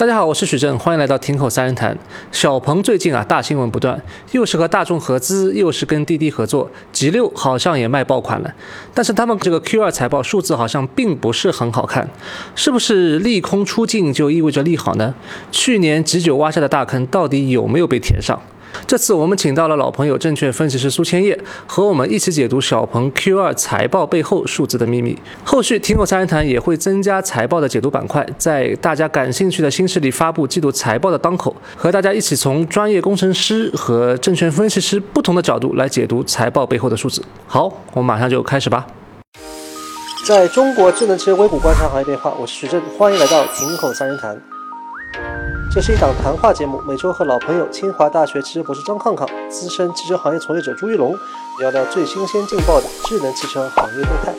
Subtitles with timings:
[0.00, 1.94] 大家好，我是许正，欢迎来到亭口三人谈。
[2.32, 4.00] 小鹏最近啊，大新闻不断，
[4.32, 8.50] 又是和大众合资，又是跟滴滴合作，G 六好像也卖爆款了。
[8.94, 12.08] 但是他们这个 Q 二财报数字好像并不是很好看，
[12.54, 15.14] 是不是利空出尽就意味着利好呢？
[15.52, 18.40] 去年 G 九挖下的大坑到底有没有被填上？
[18.86, 25.16] 这次我们请到了老朋友证券分析师苏千叶，和我们一起解读小鹏 Q2 财报背后数字的秘密。
[25.44, 37.22] 后续听口三人谈也会增加财报的解读板块，在大家感兴趣的新势力发布季度财报的当口，和大家一起从专业工程师和证券分析师不同的角度来解读财报背后的数字。
[37.46, 38.86] 好，我们马上就开始吧。
[40.26, 44.59] 在中国智能汽车硅谷观察行业变化，我是徐正，欢迎来到听口三人谈。
[45.72, 51.16] 这是一档谈话节目，每周和老朋友清华大学汽车博士张康康、资深汽车行业从业者朱一龙
[51.60, 54.34] 聊聊最新鲜劲爆的智能汽车行业动态。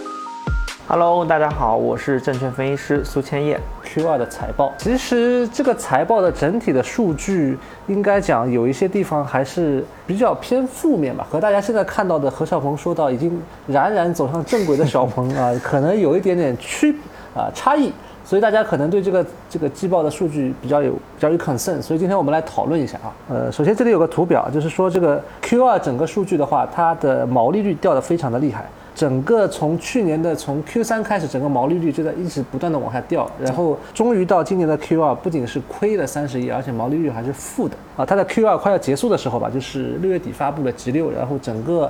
[0.90, 3.58] Hello，大家好，我是证券分析师苏千叶。
[3.86, 7.58] Q2 的财报，其实这个财报的整体的数据，
[7.88, 11.26] 应该讲有一些地方还是比较偏负面吧。
[11.32, 16.94] 和大家现在看到的何小鹏说到已经冉冉走上正轨的小鹏啊，可能有一点点区
[17.34, 17.94] 啊差异。
[18.24, 23.14] 所以大家可能对这个这个季报的数据比较有比较有 concern，所以今天我们来讨论一下啊。
[23.30, 28.66] 呃，首先这里有个图表，就是说这个 Q2 整个数据的话，它的毛利率掉的非常的厉害。
[28.94, 38.06] 整个从去年的从 Q3 开始，整个毛利率就在一直不断的往下掉，然后终于到今年的 Q2，不仅是亏了三十亿，而且毛利率还是负的啊。
[38.06, 41.90] 它的 Q2 快要结束的时候吧，就是六月底发布了 G6，然后整个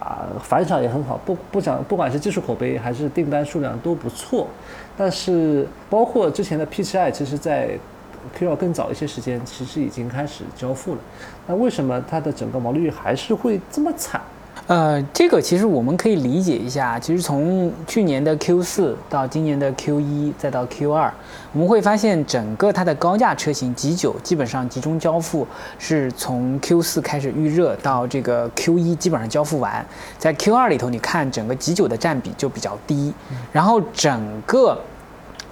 [0.00, 4.48] 啊反响也很好，不不讲不管是技术口碑还是订单数量都不错。
[4.96, 7.78] 但是，包括之前的 P7i，其实在
[8.38, 11.00] Q2 更早一些时间，其实已经开始交付了。
[11.46, 14.20] 那为什么它的整个毛利率还是会这么惨？
[14.72, 16.98] 呃，这个其实我们可以理解一下。
[16.98, 21.10] 其实从去年的 Q4 到今年的 Q1 再到 Q2，
[21.52, 25.46] 我们会发现整个它的高价车型 G9 基本上集中交付，
[25.78, 29.84] 是从 Q4 开始预热到这个 Q1 基本上交付完。
[30.16, 33.12] 在 Q2 里头，你看整个 G9 的占比就比较低，
[33.52, 34.80] 然后整个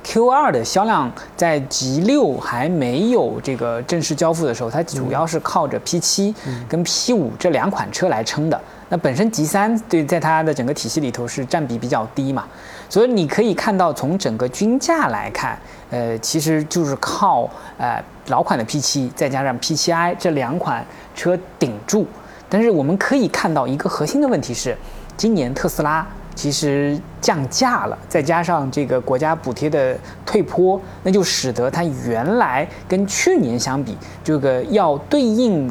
[0.04, 6.34] Q2 的销量在 G6 还没有这个正式交付的时候，它主要是靠着 P7
[6.68, 8.60] 跟 P5 这两款车来撑的。
[8.88, 12.44] 那本身 G3 对在它的整个体系里头是占比比较低嘛，
[12.88, 15.56] 所以你可以看到从整个均价来看，
[15.90, 20.84] 呃，其实就是靠呃老款的 P7 再加上 P7i 这两款
[21.14, 22.04] 车顶住。
[22.48, 24.76] 但是我们可以看到一个核心的问题是，
[25.16, 26.04] 今年特斯拉
[26.40, 35.70] 其实降价了，再加上这个国家补贴的退坡，那就使得它原来跟去年相比，这个要对应。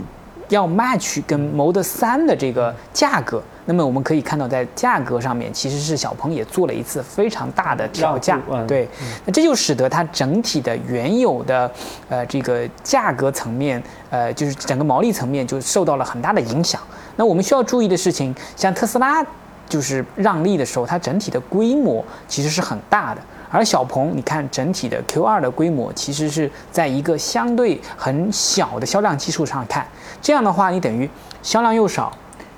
[0.49, 8.89] 要 match 跟 Model 3的这个价格，那么我们可以看到，在价格上面其实是小鹏也做了一次非常大的调价，对，
[9.25, 11.71] 那这就使得它整体的原有的
[12.09, 16.81] 呃这个价格层面，呃就是整个毛利层面就受到了很大的影响。
[17.15, 19.23] 那我们需要注意的事情，像特斯拉
[19.69, 23.21] 就是让利的时候，它整体的规模其实是很大的。
[23.51, 29.87] 而小鹏，你看整体的 Q2 的规模，其实是在一个相对很小的销量基础上看，
[30.21, 31.09] 这样的话，你等于
[31.41, 32.15] 销量又少，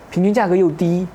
[0.10, 1.08] 平均价格又低，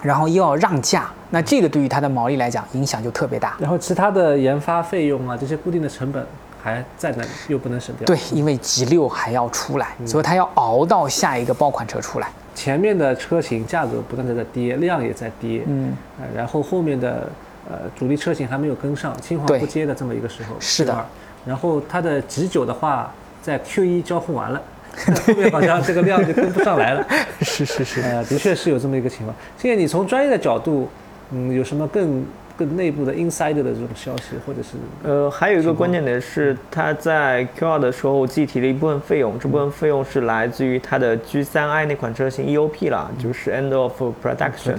[0.00, 3.54] 然后又要让价，那这个对于它的毛利来讲影响就特别大。
[3.58, 6.26] 然后其他的研发费用啊，这些固定的成本
[6.62, 8.06] 还在那里，又不能省掉。
[8.06, 12.28] 对，因为 G 六还要出来，所以它要熬到下一个爆款车出来。
[12.54, 15.92] 前面的车型价格不断的在跌，量也在跌，嗯，
[16.34, 17.28] 然后后面的。
[17.70, 21.06] 呃，主力车型还没有跟上，青黄不接的这么一个时候，是的。
[21.46, 24.60] 然后它的 G 九的话，在 Q 一交付完了，
[25.24, 27.06] 后面好像这个量就跟不上来了。
[27.40, 29.34] 是是是，呃，的确是有这么一个情况。
[29.56, 30.88] 现在你从专业的角度，
[31.30, 32.24] 嗯，有什么更？
[32.56, 44.74] 更内部的 insider 的这种消息，或者是呃，还有一个关键点是，它在 Q2 的时候计提了一部分费用，这部分费用是来自于它的 G3i 那款车型 EOP 了，就是 end of production，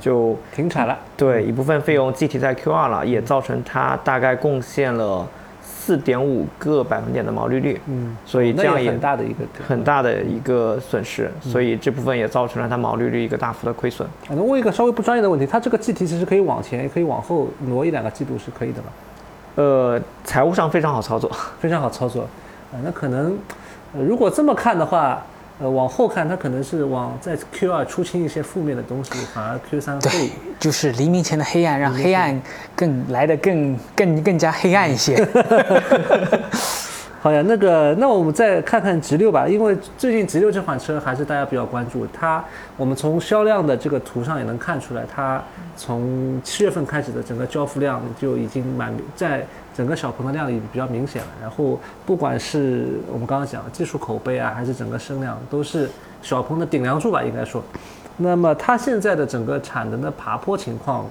[0.00, 0.98] 就停产了。
[1.16, 5.26] 对，一部分费用计提在 Q2 了，也造成它大概贡献了。
[5.64, 14.06] 四点五个百分点的毛利率，嗯，所以这样也很大的一个很大的一个损失，所以这部分也造成了它毛利率一个大幅的亏损。
[14.28, 18.88] 那问一个稍微不专业的问题，它这个计提其实可以往前，也可以往后挪一两个季度是可以的吧？
[19.56, 22.22] 呃，财务上非常好操作，非常好操作。
[22.72, 23.36] 啊，那可能，
[23.92, 25.22] 如果这么看的话。
[25.60, 32.40] 呃，往后看，它可能是往在 Q 二出清一些负面的东西，反而 Q 三会就是黎明前的黑暗，让黑暗
[32.74, 35.14] 更来的更更更加黑暗一些。
[37.24, 42.06] 好呀，那个，那我们再看看 G 六吧，因为最近 G 六这款车还是大家比较关注。
[42.08, 42.44] 它，
[42.76, 45.42] 我们从销量的这个图上也能看出来，它
[45.74, 49.42] 从七月份开始的整个交付量就已经蛮在
[49.74, 51.28] 整个小鹏的量里比较明显了。
[51.40, 55.88] 然后，不管是我们刚刚讲的技术口碑啊，还是整个声量，都是
[56.20, 57.64] 小鹏的顶梁柱吧，应该说。
[58.18, 61.06] 那么它现在的整个产能的爬坡情况。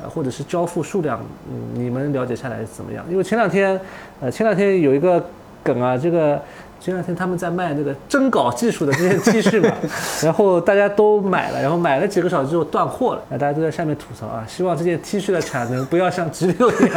[0.00, 1.20] 呃，或者是交付数量，
[1.50, 3.04] 嗯，你们了解下来是怎么样？
[3.10, 3.78] 因为前两天，
[4.20, 5.20] 呃，前两天有一个
[5.62, 6.40] 梗啊，这个
[6.80, 9.74] 前两天他们在卖那个征稿技术的这些 T 恤嘛，
[10.22, 16.92] 然后大家都买了，然后买了几个小时之后断货了，那大家都在下面吐槽啊，希望这件 T 恤的产能不要像 G 六一样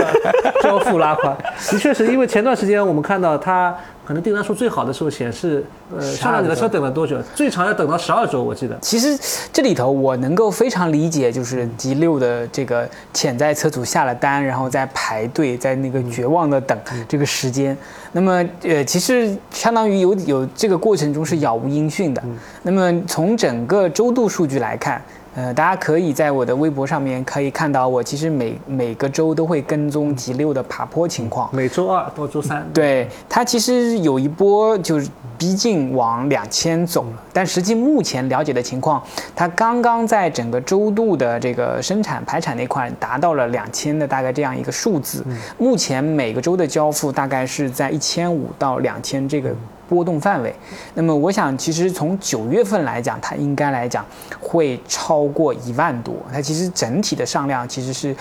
[0.61, 1.35] 交付拉垮。
[1.71, 3.75] 的确是因为前段时间我们看到它。
[4.03, 5.63] 可能订单数最好的时候显示，
[5.95, 7.15] 呃，上量你的车等了多久？
[7.33, 8.77] 最长要等到十二周，我记得。
[8.81, 9.17] 其实
[9.53, 17.77] 这里头我能够非常理解，就是 G 六的这个潜在车主下了单，然后在排队，在那个绝望的等这个时间。
[18.11, 19.33] 那么，呃，其实
[19.71, 22.21] 相当于有有这个过程中是杳无音讯的。
[22.63, 25.01] 那么从整个周度数据来看。
[25.33, 31.49] 呃，大家可以在我的微博上面可以看到，我其实每每个周都会跟踪极六的爬坡情况。
[31.53, 32.67] 每周二到周三。
[32.73, 35.07] 对，它其实有一波就是
[35.41, 39.01] 逼近往两千走了，但实际目前了解的情况，
[39.35, 45.25] 它刚刚在整个周度的这个生产排产那块达到了两千的大概这样一个数字。
[45.57, 49.51] 目前每个周的交付大概是在一千五到两千这个。
[49.89, 50.55] 波动范围，
[50.93, 54.05] 那么我想，其实从九月份来讲，它应该来讲
[54.39, 56.15] 会超过一万多。
[56.31, 58.15] 它其实整体的上量其实是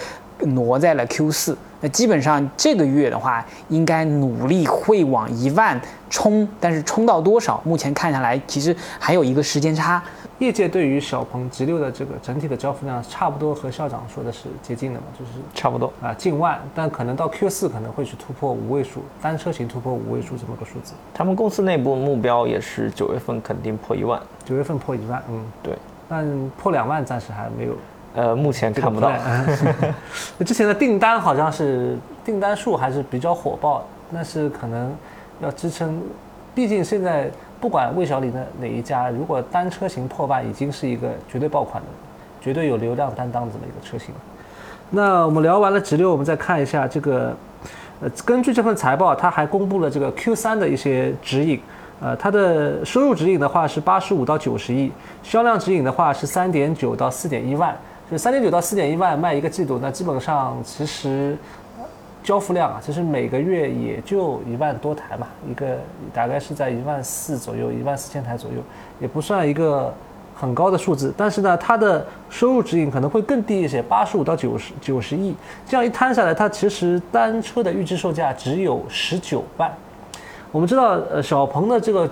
[0.47, 1.57] 挪在了 Q 四。
[1.83, 10.03] 那基本上这个月的话，应该努力会往一万冲，但是冲到多少，目前看下来，其实还有一个时间差。
[10.41, 20.93] 业界对于小鹏 G 六的这个整体的交付量，差不多和校长说的是接近的嘛，就是差不多啊，近万，但可能到 Q 四可能会去突破五位数，单车型突破五位数这么个数字。
[21.13, 25.77] 他们公司内部目标也是九月份肯定破一万，九月份破一万，嗯，对，
[26.09, 27.75] 但破两万暂时还没有，
[28.15, 29.13] 呃，目前看不到。
[30.45, 34.95] 之前的订单好像是订单数还是比较火爆， 但是可能
[35.41, 36.01] 要支撑，
[36.55, 37.31] 毕竟现在。
[37.61, 41.89] 不管魏小李的哪一家，如果单车型破万，已经是一个绝对爆款的，
[42.41, 44.15] 绝对有流量担当这么一个车型。
[44.89, 47.37] 那我们聊完了直六，我们再看一下这个，
[48.01, 51.61] 呃，根据这份财报，它还公布了这个 Q 三的一些指引。
[52.01, 54.91] 呃，它的收入指引的话是八十五到九十亿，
[55.23, 57.77] 销量指引的话是三点九到四点一万，
[58.11, 61.37] 就三点九到四点一万卖一个季度，那基本上其实。
[62.23, 65.79] 交付量啊，其实每个月也就一万多台嘛，一个
[66.13, 68.59] 大概是在一万四左右，一万四千台左右，
[69.01, 69.93] 也不算一个
[70.35, 71.15] 很高的数字。
[71.17, 75.35] 但是呢，它的收入指引可能会更低一些，八十五到九十九十亿。
[75.67, 79.75] 这样一摊下来，它其实单车的预计售价只有十九万。
[80.53, 82.09] 我们知道，呃，小鹏的这个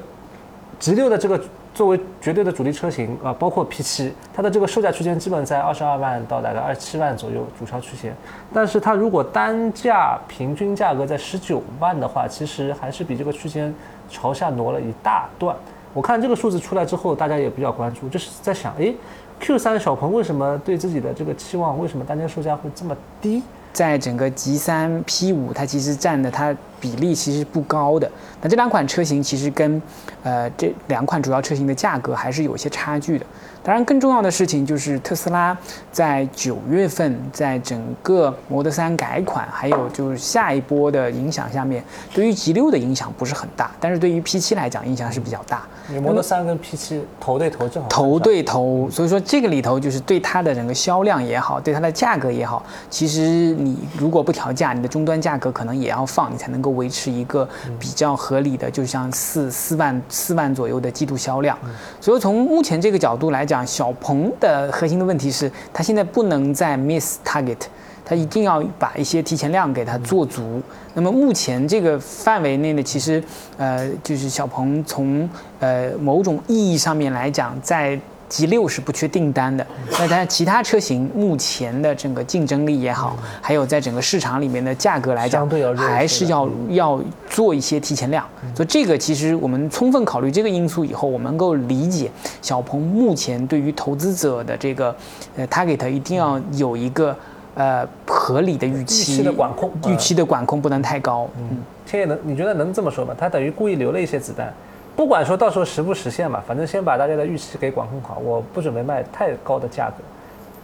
[0.78, 1.38] G 六的这个。
[1.78, 8.12] 作为绝对的主力车型啊，包括 P7，它的这个售价区间基本在二十二万到大概二十七万左右，主销区间。
[8.52, 13.72] 但是它如果单价平均价格在十九万的话，其实还是比这个区间
[14.10, 15.54] 朝下挪了一大段。
[15.94, 18.96] 我看这个数字出来之后，大家也比较关注，就是在想，诶
[19.38, 23.40] q 3小鹏为什么对自己的这个期望，为什么单间售价会这么低？
[23.72, 28.10] 在整个 G 三、P 五它其实占的它比例其实不高的。
[28.42, 29.80] 那这两款车型其实跟，
[30.22, 33.26] 呃，这两款主要车型的价格还是有些差距的。
[33.68, 35.54] 当然，更重要的事情就是特斯拉
[35.92, 41.84] 在九月份在整个 Model 3改款，还有就是下一波的影响下面，
[42.14, 45.66] 对于 G6 的影响不是很大，但是对于 P7 来讲影响是比较大。
[45.86, 47.90] 你 Model 3跟 P7 头对头正好。
[47.90, 53.20] 头对头，所以说这个里头就是对它的整个销量也好，对它的价格也好，其实
[53.52, 57.46] 你如果不调价，你的终端价格可能也要放，你才能够维持一个
[57.78, 61.54] 比较合理的，就像四四万四万左右的季度销量。
[62.00, 63.57] 所以从目前这个角度来讲。
[63.64, 67.58] 小鹏的核心的问题是，它现在不能再 miss target，
[68.04, 70.60] 它一定要把一些提前量给它做足。
[70.94, 73.22] 那么目前这个范围内呢，其实，
[73.56, 75.28] 呃，就是小鹏从
[75.60, 77.98] 呃某种意义上面来讲，在。
[78.28, 79.66] G 六是不缺订单的，
[79.98, 88.22] 那它其他车型目前的整个竞争力也好，还有在整个市场里面的价格来讲，还是要要做一些提前量。
[88.54, 92.10] 所以这个其实我们充分考虑这个因素以后，我们能够理解
[92.42, 94.94] 小鹏目前对于投资者的这个
[95.36, 97.16] 呃 target 一定要有一个
[97.54, 101.28] 呃合理的预期，预期的管控，预期的管控不能太高。
[101.38, 103.14] 嗯，天也能，你觉得能这么说吗？
[103.18, 104.52] 他等于故意留了一些子弹。
[104.98, 108.18] 不管说到时候实不实现吧，反正先把大家的预期给管控好。
[108.18, 110.02] 我不准备卖太高的价格，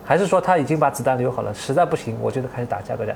[0.05, 3.15] 还是说他已经把子弹留好了，实在不行我就开始打价格战。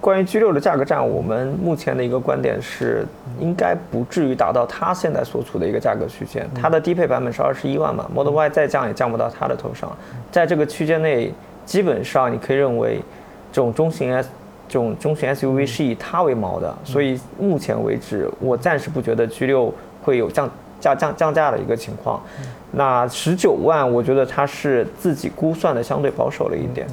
[0.00, 3.04] 关于 G 六的价格战，我们目前的一个观点是，
[3.40, 6.48] 应该不至于达到它现在所处的一个价格区间。
[6.54, 9.90] 它的低配版本是二十一万嘛，Model Y 再降也降不到它的头上。
[10.30, 11.34] 在这个区间内，
[11.66, 13.00] 基本上你可以认为，
[13.50, 14.28] 这种中型 S
[14.68, 16.72] 这种中型 SUV 是以它为锚的。
[16.84, 22.20] 所以目前为止，我暂时不觉得 G 六会有降价降降价的一个情况。
[22.72, 26.86] 那十九万，我觉得它是自己估算的相对保守了一点。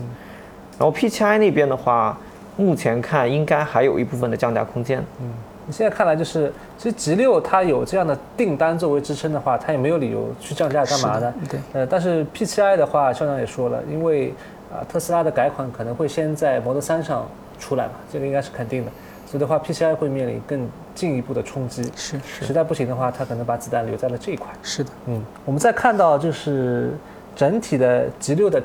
[0.77, 2.17] 然后 P7i 那边的话。
[2.57, 4.99] 目前看应该还有一部分的降价空间。
[5.21, 5.31] 嗯，
[5.65, 11.33] 你现在看来就是，其实 G 六它有这样的订单作为支撑的话，它也没有理由去降价干嘛呢？
[11.49, 11.57] 对。
[11.71, 14.33] 呃，但是 P7i 的话，校长也说了，因为
[14.69, 17.25] 啊特斯拉的改款可能会先在 Model 3上
[17.61, 18.91] 出来嘛，这个应该是肯定的。
[19.25, 20.67] 所以的话，P7i 会面临更
[20.99, 21.83] 进一步的冲击。
[21.95, 22.45] 是是。
[22.45, 24.47] 实在不行的话，他可能把子弹留在了这一块。
[24.61, 24.89] 是的。
[25.05, 26.91] 嗯，我们再看到就是
[27.35, 28.61] 整体的 G 六的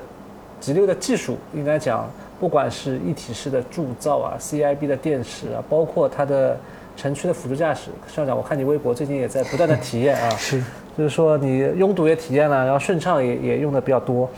[0.61, 2.11] G 六的技术，应该讲。
[2.41, 6.59] 不管是一体式的铸造啊，CIB 的电池啊，包括它的
[6.97, 10.63] 城区的辅助驾驶，校长，我看你微博最近也在不断的体验啊，是，
[10.99, 14.29] 就是说你拥堵也体验了，然后顺畅也也用的比较多，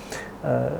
[0.44, 0.70] 呃，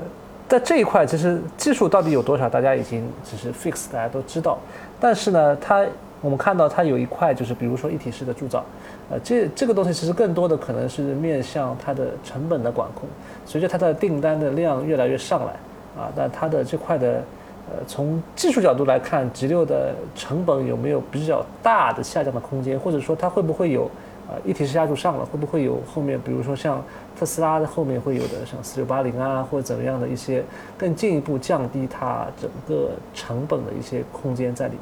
[0.47, 4.57] 在这一块其实技术到底有多少，大家已经只是 fix，大家都知道，
[4.99, 5.85] 但是呢，它
[6.21, 8.63] 我们看到它有一块就是比如说一体式的铸造，
[9.09, 13.07] 呃，这这个东西其实更多的可能是面向它的成本的管控，
[13.45, 15.53] 随着它的订单的量越来越上来。
[15.97, 17.23] 啊，那它的这块的，
[17.71, 22.79] 呃，从技术角度来看，G 六的成本有没有比较大的下降的空间？
[22.79, 23.89] 或者说它会不会有，
[24.29, 26.83] 呃，一体式压铸上了，会不会有后面，比如说像
[27.19, 30.43] 特斯拉的后面会有的，像四六八零啊，或者怎么样的一些
[30.77, 34.81] 更进一步降低它整个成本的一些空间在里面？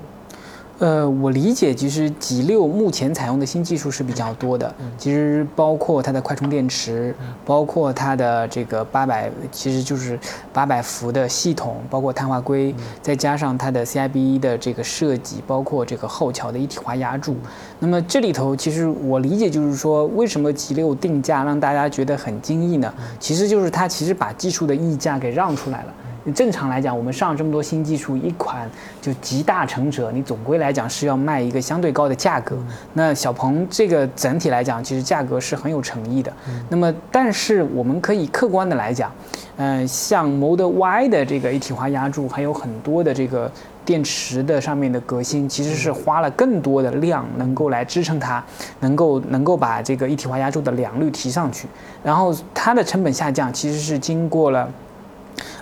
[0.80, 7.16] 呃，我理解，其实 G 六目前采用的新技术是比较多的，其实包括它的快充电池，
[7.46, 10.20] 包括它的这个八百，其实就是
[10.52, 17.38] 八百伏的系统，包括碳化硅，再加上它的 CIB 的这个设计，包括这个后桥的一体化压铸。
[17.86, 22.92] 那么这里头，其实我理解就是说，为什么 G 六定价让大家觉得很惊异呢？
[23.20, 25.94] 其实就是它其实把技术的溢价给让出来了。
[26.34, 28.68] 正常来讲，我们上这么多新技术，一款
[29.00, 32.58] 就集大成者，你总归来讲是要卖一个相对高的价格。
[32.94, 36.34] 那小鹏这个整体来讲，其实价格是很有诚意的。
[36.68, 39.12] 那么，但是我们可以客观的来讲，
[39.58, 43.52] 嗯，像 Model Y 的这个一体化压铸，还有很多的这个
[43.86, 48.44] 电池的上面的革新，其实是花了更多的量，能够来支撑它，
[48.80, 51.68] 能够能够把这个一体化压铸的良率提上去。
[52.04, 54.68] 然后它的成本下降，其实是经过了。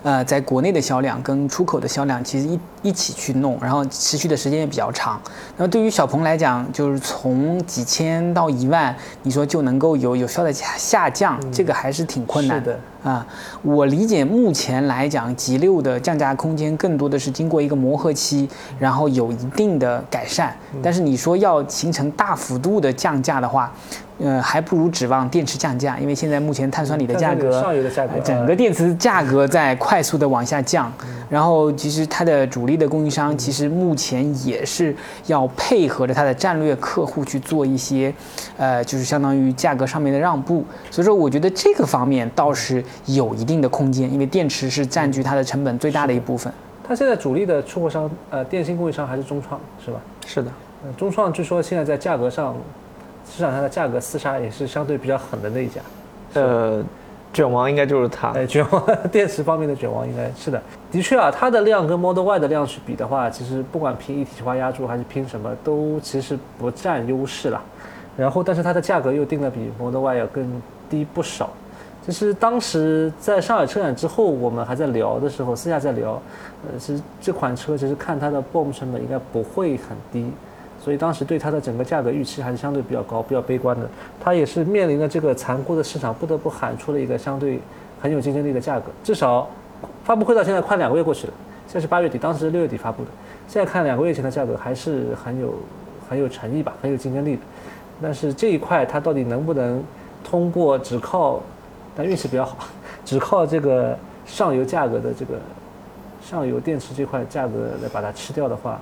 [0.04, 5.20] 呃，在国内的销量跟出口的销量其实一一起去弄，然后持续的时间也比较长。
[5.58, 13.26] 那么对于小鹏来讲，就是从几千到一万，你说就能够有有效的下下降，这个还是挺困难的啊。
[13.64, 18.48] 我理解目前来讲，G 六的降价空间更多的是经过一个磨合期，
[18.78, 20.56] 然后有一定的改善。
[20.84, 23.72] 但是你说要形成大幅度的降价的话，
[24.20, 30.92] 呃，还不如指望电池降价，因为现在目前碳酸锂的价格，上游的价格，整个电池价格在快速的往下降。
[31.30, 34.96] 然后其实它的主力的供应商，其实目前也是
[35.28, 38.14] 要配合着它的战略客户去做一些，
[38.58, 40.64] 呃，就是相当于价格上面的让步。
[40.92, 46.52] 所以说，我觉得这个方面倒是有一定的空间，因为电池是占据它的成本最大的一部分。
[46.88, 50.00] 它现在主力的出货商，呃，电信供应商还是中创，是吧？
[50.26, 50.52] 是的。
[50.86, 52.56] 呃，中创据说现在在价格上。
[53.26, 55.80] 市场上的价格厮杀也是相对比较狠的那一家，
[56.34, 56.84] 呃，
[57.34, 58.32] 卷王应该就是它。
[58.32, 60.62] 哎，卷王电池方面的卷王应该是的，
[60.92, 67.62] 的确啊，它的量跟 Model Y 的量去比的话，其实不管拼一体化压铸还是拼什么，都其实不占优势了。
[68.16, 71.50] 然后，但是它的价格又定的比 Model Y 要更低不少。
[72.06, 76.22] 其实当时在上海车展之后，我们还在聊的时候，私下在聊，
[76.64, 80.30] 呃，其实这款车其实看它的 BOM 成本应该不会很低。
[80.84, 83.90] 所以当时对它的整个价格预期还是相对比较高、比较悲观的。
[84.20, 87.58] 它也是面临着这个残酷的市场，不得不喊出了一个相对
[88.02, 88.88] 很有竞争力的价格。
[89.02, 89.48] 至少
[90.04, 91.34] 发布会到现在快两个月过去了，
[91.68, 93.10] 现在是八月底，当时六月底发布的。
[93.48, 95.54] 现在看两个月前的价格还是很有
[96.10, 97.42] 很有诚意吧，很有竞争力的。
[98.02, 99.82] 但是这一块它到底能不能
[100.22, 101.42] 通过只靠，
[101.96, 102.58] 但运气比较好，
[103.06, 105.36] 只靠这个上游价格的这个
[106.22, 108.82] 上游电池这块价格来把它吃掉的话，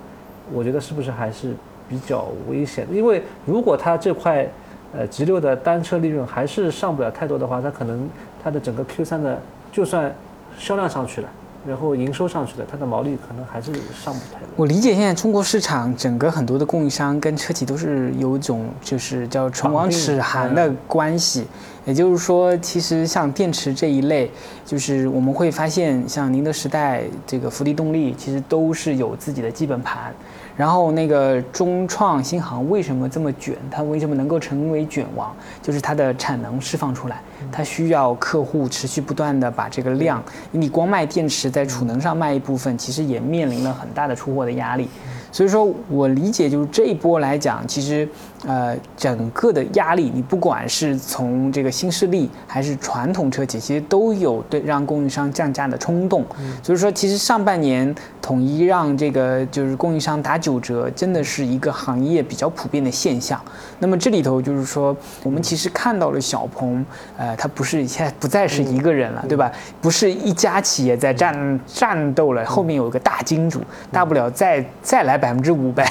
[0.51, 1.53] 我觉得是不是还是？
[1.91, 4.47] 比较危险，因为如果它这块，
[4.93, 8.09] 呃，G 六的单车利润还是上不了太多的话，它可能
[8.41, 9.37] 它的整个 Q 三的
[9.73, 10.15] 就算
[10.57, 11.27] 销量上去了，
[11.67, 14.47] 然后营收上去了，它的毛利可能还是上不太多。
[14.55, 21.45] 我理解现在中国市场整个很多的供应商跟车企都是有一种就是叫唇亡齿寒的关系，
[21.85, 24.29] 也就是说，其实像电池这一类，
[24.65, 30.13] 就是我们会发现，像宁德时代、这个福迪动力，其实都是有自己的基本盘。
[30.55, 33.55] 然后那个中创新航为什么这么卷？
[33.71, 35.35] 它为什么能够成为卷王？
[35.59, 37.19] 就是它的产能释放出来，
[37.51, 44.87] 它需要客户持续不断的把这个量，你光卖电池在储能上卖一部分，其实也面临了很大的出货的压力。
[45.31, 48.07] 所以说我理解，就是这一波来讲，其实，
[48.45, 56.25] 呃，整个的压力，你不管是从这个新势力还是传统车企，其实都有对让供应商降价的冲动。
[56.61, 63.39] 所以说，其实上半年统一让这个就是供应商打九折，真的是一个行业比较普遍的现象。
[63.79, 66.85] 那么这里头就是说，我们其实看到了小鹏，
[67.17, 69.49] 呃，它不是 现在不再是一个人了，对吧？
[69.79, 73.61] 不是一家企业在战战斗了，后面有一个大金主，
[73.93, 75.20] 大不了再再来。
[75.21, 75.85] 百分之五呗。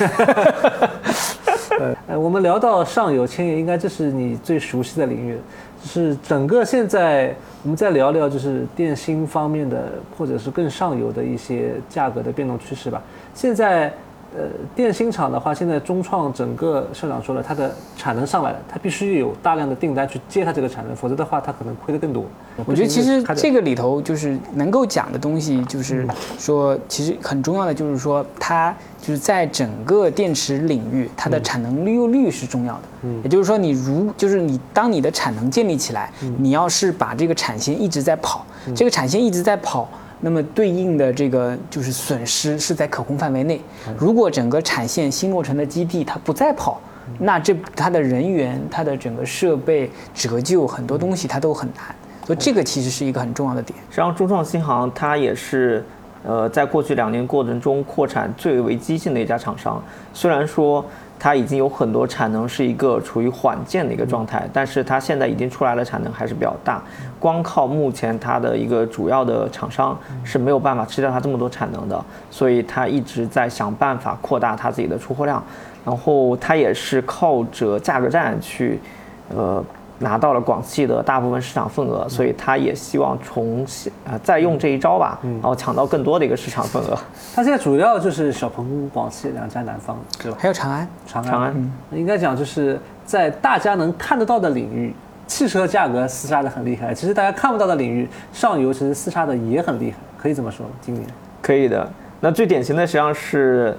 [2.07, 5.39] 呃，我们聊到上游千叶，应该这是你最熟悉的领域，
[5.83, 13.01] 就是整个现在，我们再聊聊就是电芯方面的，或者是更上游的一些价格的变动趋势吧。
[13.33, 13.91] 现在。
[14.37, 14.45] 呃，
[14.77, 22.25] 电芯厂的话，现在中创整个社长说了，它的产能上来了，它必须有大量的订单去接它这个产能，否则的话，它可能亏得更多。
[22.65, 26.07] 我觉得其实这个里头就是能够讲的东西，就是
[26.39, 32.83] 说，其实很重要的就是说，它就是在整个电池领域，它的产能利用率是重要的。
[33.03, 38.47] 嗯，也就是说，你如就是你当你的产能建立起来，你要是把这个产线一直在跑，
[38.77, 39.89] 这个产线一直在跑。
[40.21, 43.61] 那么对应的这个就是损失是在可控范围内。
[43.99, 46.81] 如果整个产线新落成的基地它不再跑，
[47.19, 51.95] 那这它的人员、它的整个设备折旧很多东西它都很难。
[52.27, 53.79] 所以这个其实是一个很重要的点。
[53.89, 55.85] 实际上，中创新航它也是，
[56.23, 59.83] 呃，在过去两年过程中扩产最为激进的一家厂商。
[60.12, 60.85] 虽然说。
[61.21, 66.83] 它已经有很多产能是一个处于缓建的一个状态，但是它现在已经出来的产能还是比较大，
[67.21, 75.45] 光靠目前它的一个主要的厂商是没有办法吃掉它这么多产能的，所以它一直在想办法扩大它自己的出货量，
[75.85, 78.81] 然后它也是靠着价格战去，
[79.29, 79.62] 呃。
[80.00, 86.99] 拿到了广汽的大部分市场份额，所以他也希望重新啊再用这一招吧，然后抢到更多的一个市场份额。
[87.35, 90.38] 他现在主要就是小鹏、广汽两家南方，对吧？
[90.40, 91.73] 还有长安，长安，长安。
[91.92, 94.95] 应该讲就是在大家能看得到的领域，
[95.26, 96.95] 汽车价格厮杀的很厉害。
[96.95, 100.66] 其实大家看不到的领域，上游其实厮杀的也很厉害，可以这么说。
[100.81, 101.07] 今年
[101.42, 101.88] 可以的。
[102.20, 103.77] 那最典型的实际上是。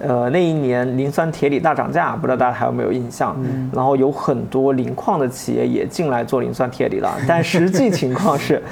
[0.00, 3.36] 呃，那一年磷酸铁锂大涨价，不知道大家还有没有印象？
[3.42, 8.62] 嗯，然后有很多磷矿的企业也进来做磷酸铁锂了， 但实际情况是，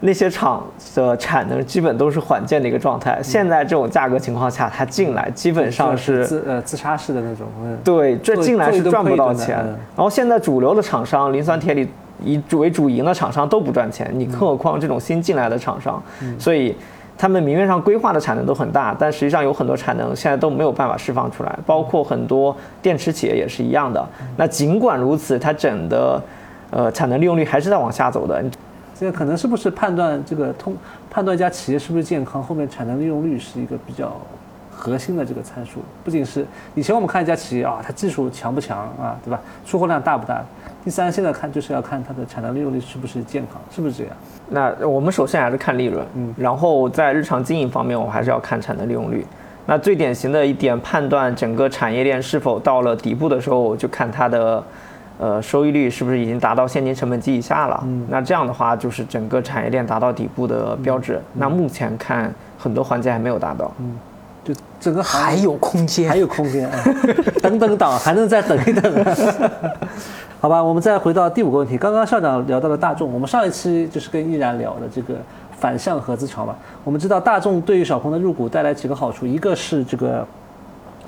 [0.00, 3.20] 那些厂的产能基本都是缓建的一个状态。
[3.22, 7.46] 现在这种价格情况下，它进来基本上是自呃自杀式的那种。
[7.82, 9.56] 对，这进来是赚不到钱。
[9.96, 11.88] 然后现在主流的厂商，磷酸铁锂
[12.22, 16.00] 以主为主营的厂商都不赚钱，你更何况这种新进来的厂商，
[16.38, 16.74] 所以。
[17.18, 24.06] 他们明面上规划的产能都很大，但实际上有很多产能现在都没有办法释放出来，包括很多电池企业也是一样的。
[24.36, 26.22] 那尽管如此，它整的，
[26.70, 28.44] 呃，产能利用率还是在往下走的。
[28.98, 30.74] 这个可能是不是判断这个通
[31.10, 34.12] 判断一家企业是不是健康，后面产能利用率是一个比较
[34.70, 35.80] 核心的这个参数。
[36.04, 39.40] 不仅是以前我们看一家企业啊，它技术强不强啊，对吧？
[39.66, 40.42] 出货量大不大？
[40.86, 44.12] 第三，现在看就是要看它的产能利用率是不是健康，是不是这样？
[44.48, 49.26] 那我们首先还是看利润，嗯，然后在日常经营方面，我还是要看产能利用率。
[49.66, 54.62] 那最典型的一点判断整个产业链是否到了底部的时候，就看它的，
[55.18, 57.82] 呃，收益率是不是已经达到现金成本及以下了。
[57.84, 61.20] 嗯，那这样的话就是整个产业链达到底部的标志。
[61.32, 63.72] 那目前看很多环节还没有达到。
[63.80, 63.98] 嗯。
[64.44, 66.70] 就整个还有空间，还有空间，
[67.42, 69.04] 等等等，还能再等一等。
[70.46, 71.76] 好吧，我们再回到第五个问题。
[71.76, 75.16] 刚刚校长聊到了大众，我们上一期就是跟依然聊的这个
[75.58, 76.54] 反向合资潮嘛。
[76.84, 80.24] 我们知道大众对于小鹏的入股带来几个好处，一个是这个，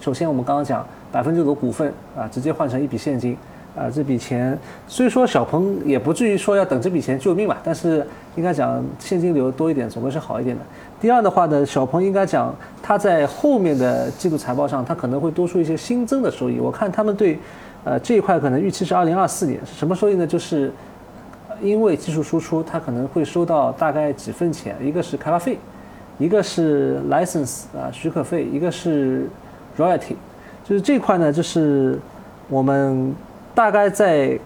[0.01, 3.37] 首先我们刚刚讲百分之五的股份啊，直接换成一笔现金。
[3.77, 10.63] 啊，这笔钱虽说小鹏也不至于说要等这笔钱救命吧，但是应该讲现金流多一点总归是好一点的。
[11.01, 16.59] 第二的话呢，小鹏应该讲它在后面的季度财报上，它可能会多出一些新增的收益。
[16.59, 17.39] 我看他们对，
[17.85, 20.27] 呃这一块可能预期是二零二四年是什么收益呢？
[20.27, 20.73] 就是
[21.61, 25.59] 因为技术输出，它可能会收到大概几份钱，一个是开发费，
[26.19, 29.29] 一个是 license 啊许可费，一个是
[29.77, 30.15] royalty，
[30.65, 31.99] 就是这块呢，就是
[32.49, 33.15] 我们。
[33.55, 34.39] 大概再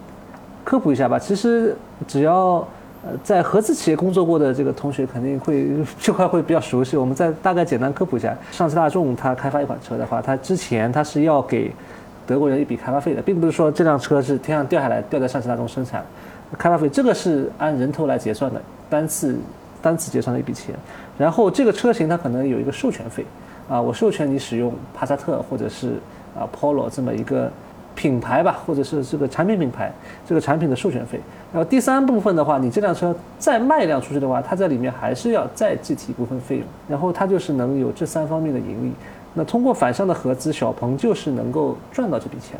[0.65, 1.19] 科普一下吧。
[1.19, 1.77] 其实
[2.09, 2.67] 只要
[3.05, 5.69] 呃，在合资企业工作过的这个同学肯定会
[6.01, 6.97] 这块会比较熟悉。
[6.97, 11.71] 我们再大概简单科普一下，上汽大众它开发一款车的话，它之前它是要给
[12.27, 16.05] 德国人一笔开发费的，并不是说这辆车是天上掉下来掉在上汽大众生产，
[16.59, 19.37] 开发费这个是按人头来结算的，单次
[19.81, 20.75] 单次结算的一笔钱。
[21.19, 23.25] 然后这个车型它可能有一个授权费，
[23.69, 25.95] 啊，我授权你使用帕萨特或者是
[26.37, 27.51] 啊 Polo 这么一个。
[27.95, 29.93] 品牌吧，或者是这个产品品牌，
[30.27, 31.21] 这个产品的授权费。
[31.53, 36.65] 然后第三部分的话，你这辆车再卖一辆出去的话，它在里面还是要再计提一部分费用。
[36.89, 38.95] 然后它就是能有这三方面的盈利。
[39.35, 42.59] 那通过反向的合资，小鹏就是能够赚到这笔钱。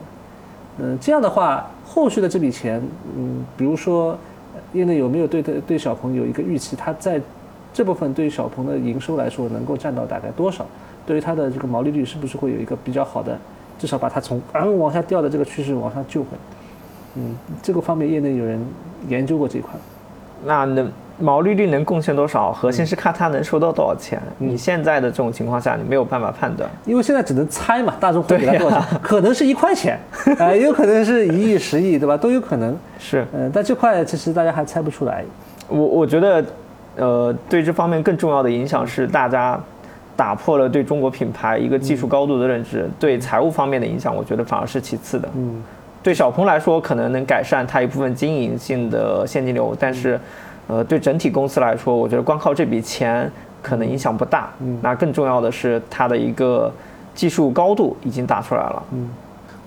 [0.79, 2.83] 嗯，这样的话，后续的这笔钱，
[3.17, 4.17] 嗯，比如说，
[4.73, 6.75] 业内有没有对对对小鹏有一个预期？
[6.75, 7.21] 它在
[7.75, 10.65] 这部分对小鹏的营收来说，能够占到大概多少？
[11.05, 13.37] 对于它的这个毛利率，是不是会有一个比较好的？
[13.79, 16.29] 至少把它从嗯往下掉的这个趋势往上救回，
[17.17, 18.65] 嗯，这个方面业内有人
[19.09, 19.73] 研究过这一块。
[20.45, 20.91] 那能
[21.23, 22.53] 毛利率能贡献多少？
[22.53, 24.21] 核心是看它能收到多少钱。
[24.39, 27.95] 你现在的这种情况下，你没有办法判断，因为现在只能猜嘛。
[28.01, 28.99] 大众会给他多少钱？
[29.01, 29.99] 可能是一块钱，
[30.39, 32.17] 啊，也有可能是一亿、十亿，对吧？
[32.17, 32.77] 都有可能。
[32.99, 35.25] 是，嗯，但这块其实大家还猜不出来。
[35.69, 36.45] 我我觉得，
[36.97, 39.59] 呃，对这方面更重要的影响是大家。
[40.15, 45.27] 打破了对中国品牌一个技术高度的认知，对财务方面的影响，我觉得反而是其次的。
[45.35, 45.61] 嗯，
[46.03, 50.21] 对小鹏来说，可能能改善它一部分经营性的现金流，但是，
[50.73, 53.31] 呃，对整体公司来说，我觉得光靠这笔钱
[53.61, 54.51] 可能影响不大。
[54.61, 56.73] 嗯，那更重要的是它的一个
[57.15, 58.83] 技术高度已经打出来了。
[58.93, 59.11] 嗯，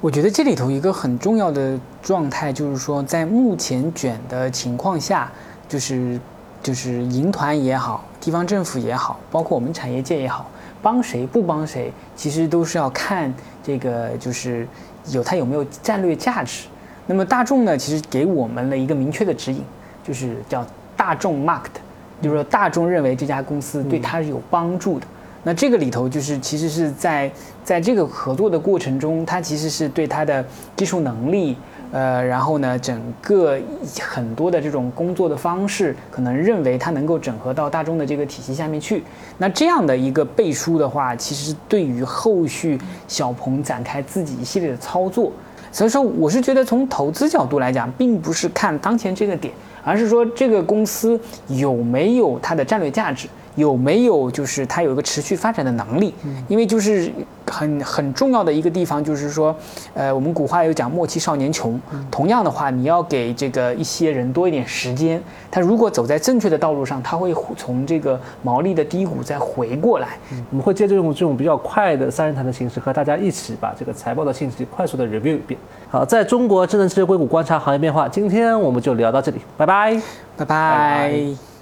[0.01, 5.31] 我觉得这里头一个很重要的状态就是说，在目前卷的情况下，
[5.69, 6.19] 就是。
[6.63, 10.49] 就是银团也好，地方政府也好，包括我们产业界也好，
[10.81, 13.31] 帮谁不帮谁，其实都是要看
[13.63, 14.67] 这个，就是
[15.11, 16.65] 有它有没有战略价值。
[17.05, 19.63] 那么大众呢，其实给我们了一个明确的指引，
[20.03, 21.77] 就是叫大众 marked，
[22.21, 25.05] 就是说大众认为这家公司对他是有帮助的。
[25.43, 27.31] 那这个里头就是其实是在
[27.63, 30.43] 在这个合作的过程中，它其实是对它的
[30.75, 31.55] 技术能力。
[31.91, 33.57] 呃，然后呢，整个
[34.01, 39.01] 很多的这种工作的方式，可能认为它能够整合到大众的这个体系下面去。
[39.37, 42.77] 那这样的一个背书的话，其实对于后续
[43.07, 45.31] 小鹏展开自己一系列的操作，
[45.75, 53.27] 所以说我是觉得从投资角度来讲，并不是看当前这个点，而是说这个公司有没有它的战略价值。
[53.55, 56.13] 有没有就是它有一个持续发展的能力？
[56.47, 57.11] 因为就是
[57.51, 59.55] 很很重要的一个地方，就是说，
[59.93, 61.79] 呃，我们古话有讲“莫欺少年穷”。
[62.11, 70.17] 同样的话，你要给这个一些人多一点时间，他如果走在正确的道路上，他会从这个毛利的低谷再回过来。
[70.51, 75.59] 我们会借这种这种比较快的三人谈的形式，和大家一起把这个财报的信息快速的 review 一遍。
[75.89, 80.01] 好，在中国智能汽车硅谷观察行业变化，今天我们就聊到这里，拜拜，
[80.35, 81.54] 拜拜。